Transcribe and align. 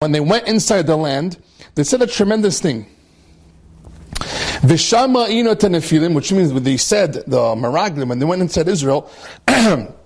when 0.00 0.12
they 0.12 0.20
went 0.20 0.46
inside 0.46 0.86
the 0.86 0.94
land, 0.94 1.42
they 1.74 1.82
said 1.82 2.00
a 2.00 2.06
tremendous 2.06 2.60
thing. 2.60 2.86
Vishama 4.62 5.28
ino 5.28 5.56
which 6.14 6.30
means 6.30 6.52
they 6.62 6.76
said 6.76 7.14
the 7.14 7.38
Meraglim 7.56 8.08
when 8.08 8.20
they 8.20 8.24
went 8.24 8.40
inside 8.40 8.68
Israel. 8.68 9.10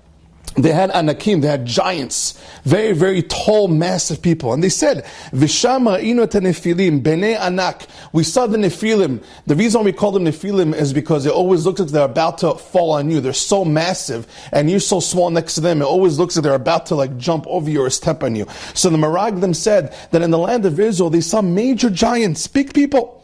they 0.56 0.72
had 0.72 0.90
anakim, 0.90 1.40
they 1.40 1.48
had 1.48 1.66
giants, 1.66 2.38
very, 2.64 2.92
very 2.92 3.22
tall, 3.22 3.68
massive 3.68 4.20
people. 4.20 4.52
And 4.52 4.62
they 4.62 4.68
said, 4.68 5.04
Vishama 5.32 6.02
ino 6.02 6.27
nefilim, 6.27 7.02
bene 7.02 7.36
anak. 7.36 7.86
We 8.12 8.22
saw 8.24 8.46
the 8.46 8.59
Nephilim. 8.59 9.23
The 9.46 9.56
reason 9.56 9.84
we 9.84 9.92
call 9.92 10.12
them 10.12 10.24
Nephilim 10.24 10.74
is 10.74 10.92
because 10.92 11.27
it 11.27 11.32
always 11.32 11.64
looks 11.64 11.80
like 11.80 11.88
they're 11.91 12.04
about 12.04 12.38
to 12.38 12.54
fall 12.54 12.92
on 12.92 13.10
you. 13.10 13.20
They're 13.20 13.32
so 13.32 13.64
massive, 13.64 14.27
and 14.52 14.70
you're 14.70 14.80
so 14.80 15.00
small 15.00 15.30
next 15.30 15.54
to 15.54 15.60
them, 15.60 15.80
it 15.80 15.86
always 15.86 16.18
looks 16.18 16.36
like 16.36 16.45
they're 16.45 16.55
about 16.55 16.87
to 16.87 16.95
like 16.95 17.16
jump 17.16 17.46
over 17.46 17.70
you 17.70 17.82
or 17.82 17.91
step 17.91 18.23
on 18.23 18.34
you. 18.34 18.46
So 18.74 18.91
the 18.91 18.98
Meraglim 18.98 19.56
said 19.56 19.95
that 20.10 20.23
in 20.23 20.30
the 20.30 20.38
land 20.38 20.66
of 20.66 20.78
Israel, 20.78 21.10
they 21.10 21.20
saw 21.20 21.41
major 21.41 21.91
giants, 21.91 22.46
big 22.46 22.74
people. 22.74 23.21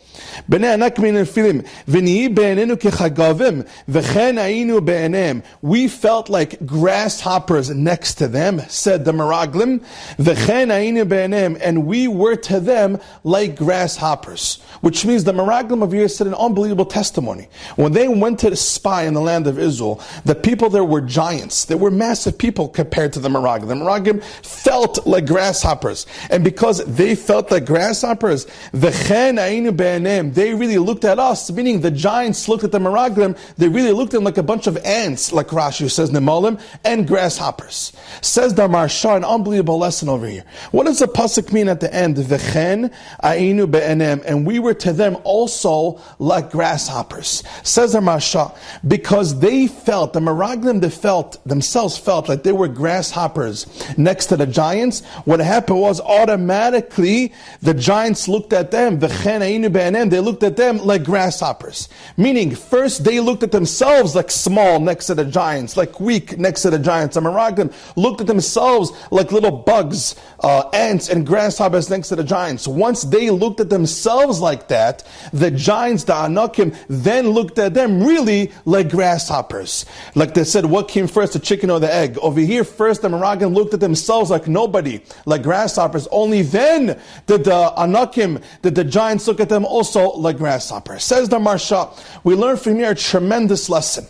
בני 0.50 0.68
ענק 0.68 1.00
מן 1.00 1.16
הנפילים, 1.16 1.62
ונהי 1.88 2.30
בעינינו 2.30 2.80
כחגבים, 2.80 3.62
וכן 3.90 4.38
היינו 4.38 4.82
בעיניהם. 4.82 5.40
We 5.66 5.88
felt 5.88 6.30
like 6.30 6.66
grasshoppers 6.66 7.70
next 7.70 8.18
to 8.20 8.28
them, 8.28 8.62
said 8.68 9.06
the 9.06 9.14
Meraglim, 9.14 9.80
וכן 10.20 10.72
היינו 10.72 11.06
בעיניהם, 11.06 11.56
and 11.62 11.86
we 11.86 12.08
were 12.08 12.36
to 12.36 12.60
them 12.60 12.98
like 13.24 13.56
grasshoppers. 13.56 14.60
Which 14.82 15.06
means 15.06 15.24
the 15.24 15.34
Meraglim 15.34 15.82
of 15.82 15.92
here 15.92 16.08
said 16.08 16.28
an 16.28 16.34
unbelievable 16.34 16.86
testimony. 16.86 17.48
When 17.76 17.94
they 17.94 18.08
went 18.08 18.40
to 18.40 18.56
spy 18.56 19.04
in 19.04 19.14
the 19.14 19.22
land 19.22 19.48
of 19.48 19.58
Israel, 19.58 20.02
the 20.26 20.36
people 20.36 20.70
there 20.70 20.84
were 20.84 21.02
giants. 21.02 21.66
They 21.66 21.76
were 21.76 21.92
massive 21.92 22.38
people 22.38 22.68
compared 22.68 23.14
to 23.14 23.20
the 23.20 23.30
Meraglim. 23.30 23.68
The 23.68 23.76
Meraglim 23.76 24.24
felt 24.44 25.06
like 25.08 25.26
grasshoppers. 25.26 26.06
And 26.30 26.44
because 26.44 26.84
they 26.86 27.16
felt 27.16 27.52
like 27.52 27.66
grasshoppers, 27.66 28.46
וכן 28.74 29.38
היינו 29.38 29.72
בעיניהם, 29.72 30.27
they 30.35 30.55
really 30.55 30.79
looked 30.79 31.05
at 31.05 31.19
us, 31.19 31.51
meaning 31.51 31.81
the 31.81 31.91
giants 31.91 32.49
looked 32.49 32.65
at 32.65 32.73
the 32.73 32.79
Meraglim, 32.79 33.37
they 33.57 33.69
really 33.69 33.93
looked 33.93 34.15
at 34.15 34.19
them 34.19 34.25
like 34.25 34.39
a 34.39 34.43
bunch 34.43 34.67
of 34.67 34.77
ants, 34.79 35.33
like 35.33 35.49
Rashi 35.49 35.91
says, 35.91 36.11
Nemolim, 36.11 36.61
and 36.85 37.07
grasshoppers. 37.07 37.93
Says 38.21 38.55
the 38.55 38.69
Maharsha, 38.69 39.17
an 39.17 39.25
unbelievable 39.25 39.79
lesson 39.79 40.09
over 40.09 40.27
here. 40.27 40.45
What 40.71 40.85
does 40.85 40.99
the 40.99 41.07
Pasuk 41.07 41.53
mean 41.53 41.69
at 41.69 41.81
the 41.81 41.93
end? 41.95 42.17
V'chen 42.17 42.93
ainu 43.23 43.67
be'enem, 43.67 44.23
and 44.25 44.47
we 44.47 44.59
were 44.59 44.75
to 44.75 44.93
them 44.93 45.17
also 45.25 46.01
like 46.19 46.51
grasshoppers. 46.51 47.43
Says 47.63 47.93
the 47.93 48.01
Maharsha, 48.01 48.57
because 48.87 49.39
they 49.41 49.67
felt, 49.67 50.13
the 50.13 50.21
Meraglim 50.21 50.81
they 50.81 50.91
felt, 50.91 51.43
themselves 51.47 51.97
felt 51.99 52.29
like 52.29 52.43
they 52.43 52.53
were 52.53 52.69
grasshoppers 52.69 53.67
next 53.97 54.27
to 54.27 54.37
the 54.37 54.47
giants, 54.47 55.05
what 55.25 55.41
happened 55.41 55.81
was 55.81 56.01
automatically 56.01 57.33
the 57.63 57.75
giants 57.75 58.29
looked 58.29 58.53
at 58.53 58.71
them, 58.71 58.99
v'chen 58.99 59.41
ainu 59.41 59.69
be'enem, 59.69 60.11
they 60.19 60.25
looked 60.25 60.43
at 60.43 60.57
them 60.57 60.79
like 60.79 61.05
grasshoppers. 61.05 61.89
Meaning, 62.17 62.53
first 62.53 63.05
they 63.05 63.21
looked 63.21 63.45
at 63.45 63.53
themselves 63.53 64.17
like 64.17 64.33
small 64.33 64.81
next 64.81 65.07
to 65.07 65.15
the 65.15 65.25
giants, 65.25 65.77
like 65.77 66.01
weak 66.01 66.37
next 66.37 66.63
to 66.63 66.71
the 66.71 66.79
giants. 66.81 67.17
Amaragdim 67.17 67.73
looked 67.95 68.21
at 68.21 68.27
themselves 68.27 68.91
like 69.13 69.31
little 69.31 69.53
bugs, 69.53 70.17
uh, 70.41 70.69
ants, 70.75 71.09
and 71.09 71.25
grasshoppers 71.25 71.89
next 71.89 72.09
to 72.09 72.17
the 72.17 72.25
giants. 72.25 72.67
Once 72.67 73.03
they 73.03 73.31
looked 73.31 73.61
at 73.61 73.71
themselves 73.71 74.41
like 74.41 74.67
that, 74.67 75.07
the 75.33 75.53
giants, 75.53 76.03
the 76.03 76.15
Anakim, 76.15 76.75
then 76.89 77.29
looked 77.29 77.61
at 77.61 77.75
them 77.75 78.03
really 78.03 78.51
like 78.65 78.91
grasshoppers. 78.91 79.87
Like 80.17 80.35
they 80.35 80.43
said, 80.43 80.65
what 80.65 80.89
came 80.89 81.07
first, 81.07 81.35
the 81.35 81.39
chicken 81.39 81.71
or 81.71 81.79
the 81.79 81.95
egg? 81.95 82.19
Over 82.19 82.41
here, 82.41 82.65
first 82.65 83.03
the 83.03 83.09
Meraglim 83.09 83.55
looked 83.55 83.73
at 83.73 83.79
themselves 83.79 84.33
like 84.33 84.49
nobody, 84.49 85.01
like 85.27 85.45
grasshoppers. 85.45 86.09
Only 86.11 86.43
then 86.43 87.01
did 87.29 87.45
the 87.45 87.73
Anakim, 87.81 88.41
did 88.63 88.75
the 88.75 88.83
giants 88.83 89.29
look 89.29 89.39
at 89.39 89.49
them 89.49 89.65
also 89.65 89.98
like 90.07 90.39
grasshopper. 90.39 90.99
Says 90.99 91.29
the 91.29 91.39
Maharsha, 91.39 91.99
we 92.25 92.35
learn 92.35 92.57
from 92.57 92.77
here 92.77 92.93
a 92.93 92.95
tremendous 92.95 93.69
lesson. 93.69 94.07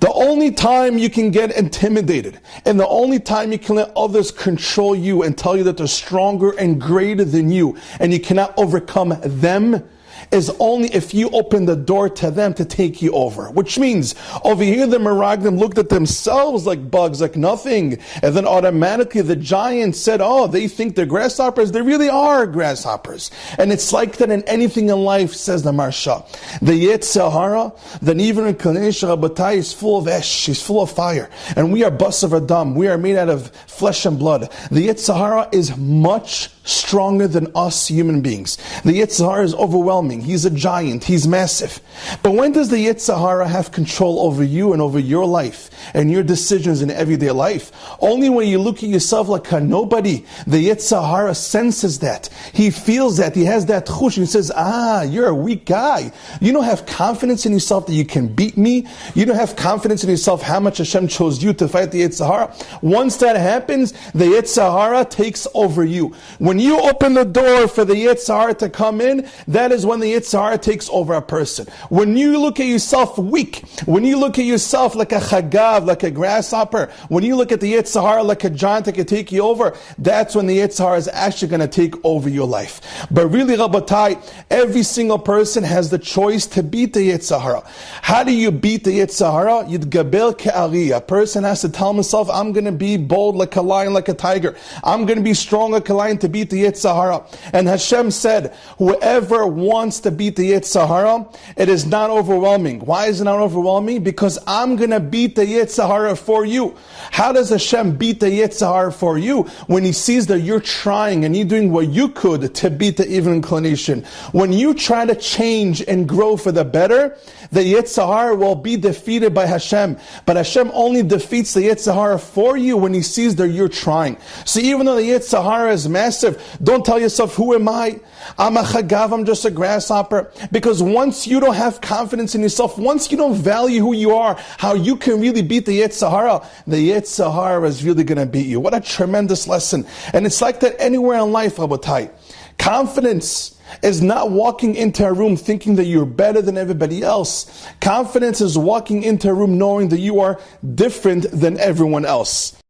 The 0.00 0.12
only 0.12 0.50
time 0.50 0.98
you 0.98 1.08
can 1.08 1.30
get 1.30 1.56
intimidated 1.56 2.40
and 2.64 2.80
the 2.80 2.88
only 2.88 3.20
time 3.20 3.52
you 3.52 3.58
can 3.58 3.76
let 3.76 3.92
others 3.96 4.30
control 4.30 4.96
you 4.96 5.22
and 5.22 5.36
tell 5.38 5.56
you 5.56 5.62
that 5.64 5.76
they're 5.76 5.86
stronger 5.86 6.50
and 6.58 6.80
greater 6.80 7.24
than 7.24 7.50
you 7.52 7.76
and 8.00 8.12
you 8.12 8.18
cannot 8.18 8.52
overcome 8.58 9.16
them 9.22 9.88
is 10.32 10.50
only 10.58 10.88
if 10.94 11.12
you 11.12 11.28
open 11.30 11.66
the 11.66 11.76
door 11.76 12.08
to 12.08 12.30
them 12.30 12.54
to 12.54 12.64
take 12.64 13.02
you 13.02 13.12
over. 13.12 13.50
Which 13.50 13.78
means 13.78 14.14
over 14.44 14.64
here 14.64 14.86
the 14.86 14.98
Meraglim 14.98 15.58
looked 15.58 15.78
at 15.78 15.90
themselves 15.90 16.66
like 16.66 16.90
bugs, 16.90 17.20
like 17.20 17.36
nothing. 17.36 17.98
And 18.22 18.34
then 18.34 18.46
automatically 18.46 19.20
the 19.20 19.36
giants 19.36 20.00
said, 20.00 20.20
oh, 20.22 20.46
they 20.46 20.68
think 20.68 20.96
they're 20.96 21.06
grasshoppers. 21.06 21.72
They 21.72 21.82
really 21.82 22.08
are 22.08 22.46
grasshoppers. 22.46 23.30
And 23.58 23.70
it's 23.70 23.92
like 23.92 24.16
that 24.16 24.30
in 24.30 24.42
anything 24.44 24.88
in 24.88 25.04
life, 25.04 25.34
says 25.34 25.62
the 25.62 25.72
Maharsha. 25.72 26.26
The 26.60 26.86
Yetzer 26.86 27.30
Hara, 27.30 27.72
the 28.00 28.22
even 28.22 28.46
in 28.46 28.54
Kanesh 28.54 29.02
Rabbatai 29.02 29.56
is 29.56 29.72
full 29.72 29.98
of 29.98 30.08
ash. 30.08 30.28
She's 30.28 30.62
full 30.62 30.82
of 30.82 30.90
fire. 30.90 31.28
And 31.56 31.72
we 31.72 31.82
are 31.84 31.90
basar 31.90 32.28
v'dam. 32.40 32.74
We 32.74 32.88
are 32.88 32.96
made 32.96 33.16
out 33.16 33.28
of 33.28 33.50
flesh 33.66 34.06
and 34.06 34.18
blood. 34.18 34.42
The 34.70 34.88
Yetzer 34.88 35.16
Hara 35.16 35.48
is 35.52 35.76
much 35.76 36.48
stronger 36.64 37.26
than 37.26 37.50
us 37.54 37.88
human 37.88 38.20
beings. 38.20 38.56
The 38.84 39.00
Yetzer 39.00 39.44
is 39.44 39.54
overwhelming. 39.54 40.20
He's 40.20 40.44
a 40.44 40.50
giant. 40.50 41.04
He's 41.04 41.26
massive. 41.26 41.80
But 42.22 42.32
when 42.32 42.52
does 42.52 42.68
the 42.68 42.86
Yetzer 42.86 43.46
have 43.46 43.72
control 43.72 44.20
over 44.20 44.44
you 44.44 44.72
and 44.72 44.80
over 44.80 44.98
your 44.98 45.26
life 45.26 45.70
and 45.94 46.10
your 46.10 46.22
decisions 46.22 46.82
in 46.82 46.90
everyday 46.90 47.30
life? 47.30 47.72
Only 48.00 48.28
when 48.30 48.48
you 48.48 48.58
look 48.58 48.78
at 48.78 48.88
yourself 48.88 49.28
like 49.28 49.50
a 49.52 49.60
nobody. 49.60 50.24
The 50.46 50.68
Yetzer 50.68 51.34
senses 51.34 51.98
that. 52.00 52.28
He 52.52 52.70
feels 52.70 53.16
that. 53.16 53.34
He 53.34 53.44
has 53.44 53.66
that 53.66 53.86
chush. 53.86 54.16
He 54.16 54.26
says, 54.26 54.52
ah, 54.54 55.02
you're 55.02 55.28
a 55.28 55.34
weak 55.34 55.66
guy. 55.66 56.12
You 56.40 56.52
don't 56.52 56.64
have 56.64 56.86
confidence 56.86 57.46
in 57.46 57.52
yourself 57.52 57.86
that 57.86 57.94
you 57.94 58.04
can 58.04 58.28
beat 58.28 58.56
me. 58.56 58.86
You 59.14 59.24
don't 59.24 59.36
have 59.36 59.56
confidence 59.56 60.04
in 60.04 60.10
yourself 60.10 60.42
how 60.42 60.60
much 60.60 60.78
Hashem 60.78 61.08
chose 61.08 61.42
you 61.42 61.52
to 61.54 61.68
fight 61.68 61.90
the 61.90 62.02
Yetzer 62.02 62.82
Once 62.82 63.16
that 63.18 63.36
happens, 63.36 63.92
the 64.12 64.26
Yetzer 64.26 65.08
takes 65.10 65.46
over 65.54 65.84
you. 65.84 66.14
When 66.38 66.51
when 66.52 66.58
you 66.58 66.78
open 66.78 67.14
the 67.14 67.24
door 67.24 67.66
for 67.66 67.82
the 67.82 67.94
Yetzer 67.94 68.38
Hara 68.38 68.52
to 68.56 68.68
come 68.68 69.00
in, 69.00 69.26
that 69.48 69.72
is 69.72 69.86
when 69.86 70.00
the 70.00 70.12
Yetzer 70.12 70.38
Hara 70.38 70.58
takes 70.58 70.86
over 70.90 71.14
a 71.14 71.22
person. 71.22 71.66
When 71.88 72.14
you 72.14 72.38
look 72.38 72.60
at 72.60 72.66
yourself 72.66 73.16
weak, 73.16 73.66
when 73.86 74.04
you 74.04 74.18
look 74.18 74.38
at 74.38 74.44
yourself 74.44 74.94
like 74.94 75.12
a 75.12 75.18
chagav, 75.18 75.86
like 75.86 76.02
a 76.02 76.10
grasshopper, 76.10 76.92
when 77.08 77.24
you 77.24 77.36
look 77.36 77.52
at 77.52 77.62
the 77.62 77.72
Yetzer 77.72 78.02
Hara 78.02 78.22
like 78.22 78.44
a 78.44 78.50
giant 78.50 78.84
that 78.84 78.96
can 78.96 79.06
take 79.06 79.32
you 79.32 79.40
over, 79.44 79.74
that's 79.96 80.34
when 80.34 80.46
the 80.46 80.58
Yetzer 80.58 80.80
Hara 80.80 80.98
is 80.98 81.08
actually 81.08 81.48
going 81.48 81.60
to 81.62 81.68
take 81.68 81.94
over 82.04 82.28
your 82.28 82.46
life. 82.46 83.06
But 83.10 83.28
really, 83.28 83.56
Rabbatai, 83.56 84.22
every 84.50 84.82
single 84.82 85.18
person 85.18 85.64
has 85.64 85.88
the 85.88 85.98
choice 85.98 86.44
to 86.48 86.62
beat 86.62 86.92
the 86.92 87.12
Yetzer 87.12 87.40
Hara. 87.40 87.62
How 88.02 88.24
do 88.24 88.32
you 88.32 88.50
beat 88.50 88.84
the 88.84 88.90
Yetzer 88.90 89.32
Hara? 89.32 89.64
Yidgabel 89.64 90.36
ke'ari. 90.36 90.94
A 90.94 91.00
person 91.00 91.44
has 91.44 91.62
to 91.62 91.70
tell 91.70 91.94
himself, 91.94 92.28
I'm 92.28 92.52
going 92.52 92.66
to 92.66 92.72
be 92.72 92.98
bold 92.98 93.36
like 93.36 93.56
a 93.56 93.62
lion, 93.62 93.94
like 93.94 94.10
a 94.10 94.14
tiger. 94.14 94.54
I'm 94.84 95.06
going 95.06 95.16
to 95.16 95.24
be 95.24 95.32
strong 95.32 95.70
like 95.70 95.88
a 95.88 95.94
lion 95.94 96.18
to 96.18 96.28
beat 96.28 96.41
beat 96.42 96.50
the 96.50 96.64
Yetzer 96.64 96.94
Hara. 96.94 97.24
And 97.52 97.68
Hashem 97.68 98.10
said, 98.10 98.54
whoever 98.78 99.46
wants 99.46 100.00
to 100.00 100.10
beat 100.10 100.36
the 100.36 100.52
Yetzer 100.52 100.86
Hara, 100.86 101.28
it 101.56 101.68
is 101.68 101.86
not 101.86 102.10
overwhelming. 102.10 102.80
Why 102.80 103.06
is 103.06 103.20
it 103.20 103.24
not 103.24 103.38
overwhelming? 103.38 104.02
Because 104.02 104.38
I'm 104.46 104.76
going 104.76 104.90
to 104.90 105.00
beat 105.00 105.36
the 105.36 105.44
Yetzer 105.44 105.86
Hara 105.86 106.16
for 106.16 106.44
you. 106.44 106.76
How 107.12 107.32
does 107.32 107.50
Hashem 107.50 107.96
beat 107.96 108.20
the 108.20 108.26
Yetzer 108.26 108.72
Hara 108.72 108.92
for 108.92 109.18
you? 109.18 109.44
When 109.68 109.84
He 109.84 109.92
sees 109.92 110.26
that 110.26 110.40
you're 110.40 110.60
trying 110.60 111.24
and 111.24 111.36
you're 111.36 111.46
doing 111.46 111.70
what 111.70 111.88
you 111.88 112.08
could 112.08 112.54
to 112.56 112.70
beat 112.70 112.96
the 112.96 113.08
evil 113.08 113.32
inclination. 113.32 114.02
When 114.32 114.52
you 114.52 114.74
try 114.74 115.06
to 115.06 115.14
change 115.14 115.82
and 115.82 116.08
grow 116.08 116.36
for 116.36 116.50
the 116.50 116.64
better, 116.64 117.16
the 117.52 117.60
Yetzer 117.60 118.06
Hara 118.06 118.34
will 118.34 118.56
be 118.56 118.76
defeated 118.76 119.32
by 119.32 119.46
Hashem. 119.46 119.96
But 120.26 120.36
Hashem 120.36 120.70
only 120.74 121.02
defeats 121.02 121.54
the 121.54 121.60
Yetzer 121.60 121.94
Hara 121.94 122.18
for 122.18 122.56
you 122.56 122.76
when 122.76 122.94
He 122.94 123.02
sees 123.02 123.36
that 123.36 123.48
you're 123.48 123.68
trying. 123.68 124.16
So 124.44 124.58
even 124.58 124.86
though 124.86 124.96
the 124.96 125.02
Yetzer 125.02 125.42
Hara 125.42 125.72
is 125.72 125.88
massive, 125.88 126.31
don't 126.62 126.84
tell 126.84 126.98
yourself, 126.98 127.34
who 127.34 127.54
am 127.54 127.68
I? 127.68 128.00
I'm 128.38 128.56
a 128.56 128.62
chagav, 128.62 129.12
I'm 129.12 129.24
just 129.24 129.44
a 129.44 129.50
grasshopper. 129.50 130.30
Because 130.50 130.82
once 130.82 131.26
you 131.26 131.40
don't 131.40 131.54
have 131.54 131.80
confidence 131.80 132.34
in 132.34 132.40
yourself, 132.40 132.78
once 132.78 133.10
you 133.10 133.16
don't 133.16 133.34
value 133.34 133.80
who 133.80 133.94
you 133.94 134.14
are, 134.14 134.36
how 134.58 134.74
you 134.74 134.96
can 134.96 135.20
really 135.20 135.42
beat 135.42 135.66
the 135.66 135.80
Yetzer 135.80 136.10
Hara, 136.10 136.46
the 136.66 136.90
Yetzer 136.90 137.32
Hara 137.32 137.66
is 137.66 137.84
really 137.84 138.04
going 138.04 138.18
to 138.18 138.26
beat 138.26 138.46
you. 138.46 138.60
What 138.60 138.74
a 138.74 138.80
tremendous 138.80 139.46
lesson. 139.46 139.86
And 140.12 140.26
it's 140.26 140.40
like 140.40 140.60
that 140.60 140.76
anywhere 140.78 141.18
in 141.18 141.32
life, 141.32 141.56
Rabotai. 141.56 142.10
Confidence 142.58 143.58
is 143.82 144.02
not 144.02 144.30
walking 144.30 144.74
into 144.74 145.06
a 145.06 145.12
room 145.12 145.36
thinking 145.36 145.76
that 145.76 145.84
you're 145.84 146.04
better 146.06 146.42
than 146.42 146.58
everybody 146.58 147.02
else. 147.02 147.66
Confidence 147.80 148.40
is 148.40 148.58
walking 148.58 149.02
into 149.02 149.30
a 149.30 149.34
room 149.34 149.58
knowing 149.58 149.88
that 149.88 150.00
you 150.00 150.20
are 150.20 150.40
different 150.74 151.30
than 151.30 151.58
everyone 151.58 152.04
else. 152.04 152.61